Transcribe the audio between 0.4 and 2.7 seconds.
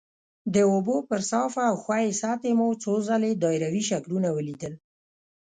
د اوبو پر صافه او ښویې سطحې مو